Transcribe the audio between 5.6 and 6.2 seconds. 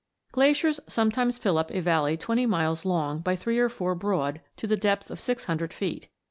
feet.